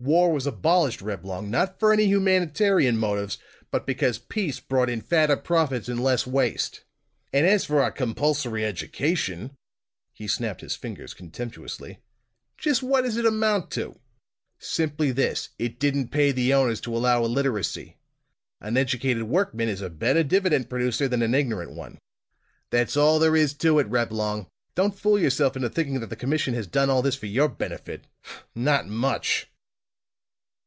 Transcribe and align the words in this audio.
War 0.00 0.30
was 0.32 0.46
abolished, 0.46 1.00
Reblong, 1.00 1.50
not 1.50 1.78
for 1.80 1.90
any 1.90 2.04
humanitarian 2.04 2.98
motives, 2.98 3.38
but 3.70 3.86
because 3.86 4.18
peace 4.18 4.60
brought 4.60 4.90
in 4.90 5.00
fatter 5.00 5.36
profits 5.36 5.88
and 5.88 6.02
less 6.02 6.26
waste. 6.26 6.82
"And 7.32 7.46
as 7.46 7.64
for 7.64 7.80
our 7.80 7.90
compulsory 7.92 8.66
education" 8.66 9.52
he 10.12 10.26
snapped 10.28 10.60
his 10.60 10.74
fingers 10.76 11.14
contemptuously 11.14 12.00
"just 12.58 12.82
what 12.82 13.02
does 13.04 13.16
it 13.16 13.24
amount 13.24 13.70
to? 13.70 13.98
Simply 14.58 15.10
this: 15.10 15.50
it 15.58 15.78
didn't 15.80 16.08
pay 16.12 16.32
the 16.32 16.52
owners 16.52 16.82
to 16.82 16.94
allow 16.94 17.24
illiteracy! 17.24 17.96
An 18.60 18.76
educated 18.76 19.22
workman 19.22 19.70
is 19.70 19.80
a 19.80 19.88
better 19.88 20.22
dividend 20.24 20.68
producer 20.68 21.08
than 21.08 21.22
an 21.22 21.34
ignorant 21.34 21.70
one. 21.70 21.98
That's 22.68 22.96
all 22.98 23.18
there 23.18 23.36
is 23.36 23.54
to 23.54 23.78
it, 23.78 23.86
Reblong! 23.88 24.48
Don't 24.74 24.98
fool 24.98 25.18
yourself 25.18 25.56
into 25.56 25.70
thinking 25.70 26.00
that 26.00 26.10
the 26.10 26.16
commission 26.16 26.52
has 26.52 26.66
done 26.66 26.90
all 26.90 27.00
this 27.00 27.16
for 27.16 27.26
your 27.26 27.48
benefit! 27.48 28.06
Not 28.54 28.86
much!" 28.86 29.48